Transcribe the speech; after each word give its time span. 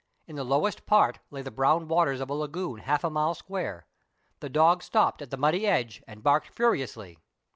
In 0.25 0.35
the 0.35 0.43
lowest 0.43 0.87
part 0.87 1.19
lay 1.29 1.43
the 1.43 1.51
brown 1.51 1.87
waters 1.87 2.21
of 2.21 2.29
a 2.31 2.33
lagoon 2.33 2.79
half 2.79 3.03
a 3.03 3.09
mile 3.11 3.35
square. 3.35 3.85
The 4.39 4.49
dog 4.49 4.81
stopped 4.81 5.21
at 5.21 5.29
the 5.29 5.37
muddy 5.37 5.67
edge, 5.67 6.01
and 6.07 6.23
barked 6.23 6.55
furiously. 6.55 7.19